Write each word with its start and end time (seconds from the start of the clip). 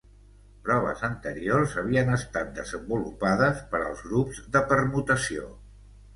Proves 0.69 1.03
anteriors 1.07 1.75
havien 1.81 2.09
estat 2.15 2.49
desenvolupades 2.61 3.61
per 3.75 3.83
als 3.91 4.03
grups 4.09 4.43
de 4.59 4.65
permutació. 4.73 5.47